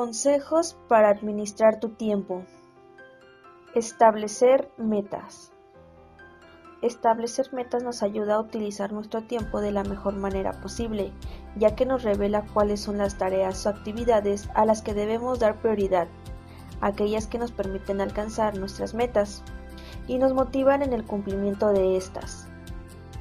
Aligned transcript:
Consejos 0.00 0.78
para 0.88 1.10
administrar 1.10 1.78
tu 1.78 1.90
tiempo. 1.90 2.46
Establecer 3.74 4.70
metas. 4.78 5.52
Establecer 6.80 7.52
metas 7.52 7.82
nos 7.82 8.02
ayuda 8.02 8.36
a 8.36 8.40
utilizar 8.40 8.94
nuestro 8.94 9.24
tiempo 9.24 9.60
de 9.60 9.72
la 9.72 9.84
mejor 9.84 10.16
manera 10.16 10.52
posible, 10.62 11.12
ya 11.54 11.74
que 11.74 11.84
nos 11.84 12.02
revela 12.02 12.46
cuáles 12.54 12.80
son 12.80 12.96
las 12.96 13.18
tareas 13.18 13.66
o 13.66 13.68
actividades 13.68 14.48
a 14.54 14.64
las 14.64 14.80
que 14.80 14.94
debemos 14.94 15.38
dar 15.38 15.60
prioridad, 15.60 16.08
aquellas 16.80 17.26
que 17.26 17.36
nos 17.36 17.52
permiten 17.52 18.00
alcanzar 18.00 18.56
nuestras 18.56 18.94
metas 18.94 19.42
y 20.08 20.16
nos 20.16 20.32
motivan 20.32 20.80
en 20.80 20.94
el 20.94 21.04
cumplimiento 21.04 21.74
de 21.74 21.98
estas. 21.98 22.48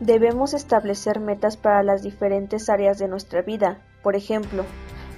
Debemos 0.00 0.54
establecer 0.54 1.20
metas 1.20 1.58
para 1.58 1.82
las 1.82 2.02
diferentes 2.02 2.70
áreas 2.70 2.98
de 2.98 3.08
nuestra 3.08 3.42
vida, 3.42 3.82
por 4.02 4.16
ejemplo, 4.16 4.64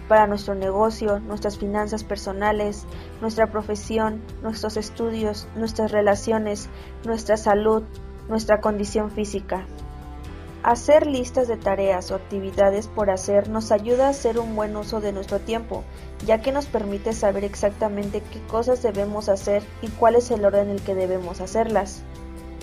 para 0.09 0.27
nuestro 0.27 0.55
negocio, 0.55 1.21
nuestras 1.21 1.59
finanzas 1.59 2.05
personales, 2.05 2.87
nuestra 3.21 3.51
profesión, 3.51 4.23
nuestros 4.43 4.77
estudios, 4.77 5.49
nuestras 5.57 5.93
relaciones, 5.93 6.69
nuestra 7.05 7.37
salud, 7.37 7.83
nuestra 8.29 8.61
condición 8.61 9.11
física. 9.11 9.67
Hacer 10.63 11.07
listas 11.07 11.47
de 11.47 11.59
tareas 11.59 12.11
o 12.11 12.15
actividades 12.15 12.89
por 12.89 13.11
hacer 13.11 13.51
nos 13.51 13.71
ayuda 13.71 14.07
a 14.07 14.11
hacer 14.11 14.39
un 14.39 14.57
buen 14.57 14.75
uso 14.77 15.03
de 15.03 15.13
nuestro 15.13 15.39
tiempo, 15.39 15.85
ya 16.25 16.41
que 16.41 16.53
nos 16.53 16.65
permite 16.65 17.13
saber 17.13 17.45
exactamente 17.45 18.23
qué 18.33 18.41
cosas 18.47 18.83
debemos 18.83 19.29
hacer 19.29 19.63
y 19.83 19.89
cuál 19.89 20.15
es 20.15 20.31
el 20.31 20.43
orden 20.43 20.69
en 20.69 20.77
el 20.77 20.81
que 20.81 20.95
debemos 20.95 21.43
hacerlas. 21.43 22.03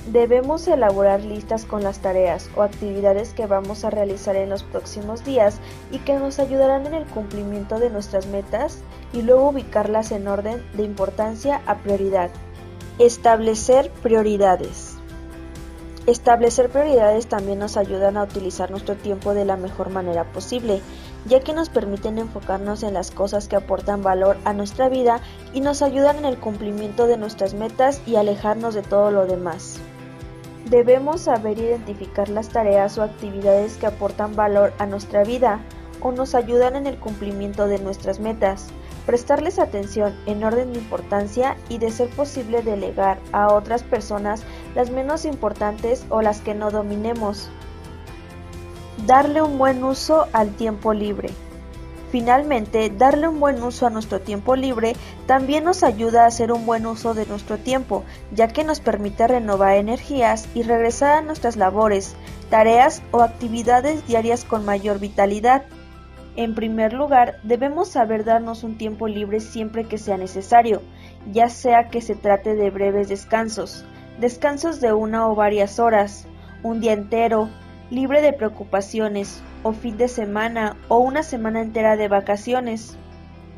Debemos 0.08 0.68
elaborar 0.68 1.24
listas 1.24 1.66
con 1.66 1.84
las 1.84 2.00
tareas 2.00 2.50
o 2.56 2.64
actividades 2.64 3.34
que 3.34 3.46
vamos 3.46 3.86
a 3.86 3.92
realizar 3.92 4.36
en 4.36 4.50
los 4.50 4.64
próximos 4.64 5.24
días 5.24 5.60
y 5.92 6.00
que 6.00 6.18
nos 6.18 6.40
ayudarán 6.40 6.88
en 6.88 6.96
el 6.96 7.06
cumplimiento 7.06 7.80
de 7.80 7.92
nuestras 7.92 8.26
metas 8.26 8.80
y 9.14 9.22
luego 9.22 9.50
ubicarlas 9.50 10.12
en 10.12 10.28
orden 10.28 10.66
de 10.74 10.84
importancia 10.84 11.62
a 11.68 11.78
prioridad. 11.78 12.32
Establecer 12.98 13.92
prioridades. 14.02 14.96
Establecer 16.08 16.70
prioridades 16.70 17.28
también 17.28 17.60
nos 17.60 17.78
ayudan 17.78 18.18
a 18.18 18.24
utilizar 18.24 18.72
nuestro 18.72 18.96
tiempo 18.96 19.36
de 19.36 19.46
la 19.46 19.56
mejor 19.56 19.92
manera 19.92 20.24
posible, 20.24 20.82
ya 21.26 21.40
que 21.40 21.54
nos 21.54 21.70
permiten 21.70 22.18
enfocarnos 22.18 22.84
en 22.84 22.94
las 22.94 23.12
cosas 23.12 23.48
que 23.48 23.56
aportan 23.56 24.02
valor 24.02 24.38
a 24.46 24.54
nuestra 24.54 24.90
vida 24.90 25.22
y 25.54 25.62
nos 25.62 25.82
ayudan 25.82 26.18
en 26.18 26.26
el 26.26 26.38
cumplimiento 26.38 27.08
de 27.08 27.18
nuestras 27.18 27.54
metas 27.54 28.02
y 28.06 28.16
alejarnos 28.16 28.74
de 28.74 28.82
todo 28.82 29.12
lo 29.12 29.26
demás. 29.26 29.80
Debemos 30.66 31.22
saber 31.22 31.58
identificar 31.58 32.30
las 32.30 32.50
tareas 32.50 32.98
o 32.98 33.04
actividades 33.04 33.78
que 33.78 33.88
aportan 33.88 34.36
valor 34.36 34.74
a 34.80 34.86
nuestra 34.86 35.24
vida 35.24 35.60
o 36.02 36.12
nos 36.12 36.36
ayudan 36.36 36.76
en 36.76 36.88
el 36.88 36.98
cumplimiento 36.98 37.68
de 37.68 37.80
nuestras 37.80 38.20
metas, 38.20 38.68
prestarles 39.06 39.60
atención 39.60 40.16
en 40.26 40.44
orden 40.44 40.74
de 40.74 40.80
importancia 40.80 41.58
y 41.70 41.78
de 41.78 41.92
ser 41.92 42.10
posible 42.10 42.62
delegar 42.62 43.20
a 43.32 43.54
otras 43.54 43.84
personas 43.84 44.44
las 44.76 44.92
menos 44.92 45.26
importantes 45.26 46.06
o 46.10 46.22
las 46.22 46.42
que 46.42 46.56
no 46.56 46.72
dominemos. 46.72 47.50
Darle 49.06 49.42
un 49.42 49.58
buen 49.58 49.84
uso 49.84 50.28
al 50.34 50.50
tiempo 50.56 50.94
libre. 50.94 51.30
Finalmente, 52.12 52.90
darle 52.90 53.30
un 53.30 53.40
buen 53.40 53.64
uso 53.64 53.88
a 53.88 53.90
nuestro 53.90 54.20
tiempo 54.20 54.58
libre 54.58 54.98
también 55.28 55.64
nos 55.64 55.82
ayuda 55.82 56.24
a 56.24 56.28
hacer 56.28 56.52
un 56.52 56.66
buen 56.66 56.86
uso 56.86 57.14
de 57.14 57.26
nuestro 57.26 57.58
tiempo, 57.58 58.04
ya 58.34 58.50
que 58.50 58.66
nos 58.66 58.82
permite 58.82 59.28
renovar 59.28 59.78
energías 59.78 60.50
y 60.54 60.64
regresar 60.64 61.20
a 61.20 61.22
nuestras 61.22 61.56
labores, 61.56 62.16
tareas 62.50 63.02
o 63.12 63.22
actividades 63.22 64.06
diarias 64.08 64.44
con 64.44 64.66
mayor 64.66 65.00
vitalidad. 65.00 65.64
En 66.36 66.54
primer 66.54 66.92
lugar, 66.92 67.40
debemos 67.44 67.88
saber 67.88 68.26
darnos 68.26 68.64
un 68.64 68.78
tiempo 68.78 69.08
libre 69.08 69.40
siempre 69.40 69.86
que 69.86 69.98
sea 69.98 70.18
necesario, 70.18 70.82
ya 71.32 71.48
sea 71.48 71.88
que 71.88 72.02
se 72.02 72.16
trate 72.16 72.56
de 72.56 72.70
breves 72.72 73.08
descansos, 73.08 73.86
descansos 74.20 74.82
de 74.82 74.92
una 74.92 75.30
o 75.30 75.36
varias 75.36 75.80
horas, 75.80 76.26
un 76.62 76.82
día 76.82 76.92
entero, 76.92 77.50
libre 77.92 78.22
de 78.22 78.32
preocupaciones, 78.32 79.44
o 79.64 79.74
fin 79.74 79.98
de 79.98 80.08
semana, 80.08 80.78
o 80.88 81.00
una 81.00 81.24
semana 81.24 81.62
entera 81.62 81.98
de 81.98 82.08
vacaciones. 82.08 82.98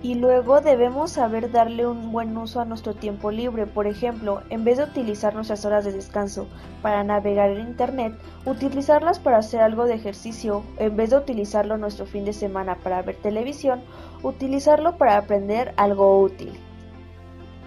Y 0.02 0.16
luego 0.16 0.60
debemos 0.60 1.12
saber 1.12 1.52
darle 1.52 1.88
un 1.88 2.12
buen 2.12 2.36
uso 2.36 2.60
a 2.60 2.66
nuestro 2.66 2.94
tiempo 2.94 3.32
libre. 3.32 3.68
Por 3.68 3.88
ejemplo, 3.88 4.42
en 4.50 4.66
vez 4.66 4.80
de 4.80 4.84
utilizar 4.84 5.34
nuestras 5.34 5.64
horas 5.64 5.86
de 5.86 5.94
descanso 5.94 6.48
para 6.82 7.06
navegar 7.06 7.52
en 7.52 7.68
Internet, 7.68 8.14
utilizarlas 8.46 9.20
para 9.20 9.38
hacer 9.38 9.62
algo 9.62 9.86
de 9.86 9.94
ejercicio. 9.94 10.64
En 10.78 10.98
vez 10.98 11.12
de 11.12 11.18
utilizarlo 11.18 11.78
nuestro 11.78 12.06
fin 12.06 12.26
de 12.26 12.34
semana 12.34 12.76
para 12.84 13.02
ver 13.02 13.16
televisión, 13.16 13.82
utilizarlo 14.24 14.98
para 14.98 15.16
aprender 15.16 15.74
algo 15.78 16.22
útil. 16.22 16.60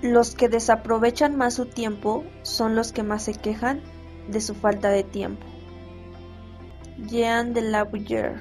Los 0.03 0.35
que 0.35 0.51
desaprovechan 0.51 1.37
más 1.37 1.55
su 1.55 1.65
tiempo 1.65 2.23
son 2.43 2.75
los 2.77 2.93
que 2.93 3.03
más 3.03 3.23
se 3.23 3.33
quejan 3.33 3.81
de 4.29 4.43
su 4.43 4.55
falta 4.55 4.91
de 4.91 5.05
tiempo. 5.05 5.47
Jean 6.99 7.53
de 7.53 7.61
la 7.61 7.85
Bouillère 7.85 8.41